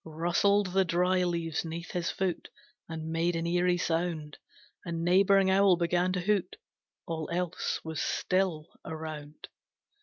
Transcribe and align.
Rustled 0.03 0.73
the 0.73 0.83
dry 0.83 1.23
leaves 1.23 1.63
neath 1.63 1.91
his 1.91 2.09
foot, 2.09 2.49
And 2.89 3.11
made 3.11 3.35
an 3.35 3.45
eerie 3.45 3.77
sound, 3.77 4.39
A 4.83 4.91
neighbouring 4.91 5.51
owl 5.51 5.77
began 5.77 6.11
to 6.13 6.21
hoot, 6.21 6.55
All 7.05 7.29
else 7.31 7.79
was 7.83 8.01
still 8.01 8.71
around. 8.83 9.47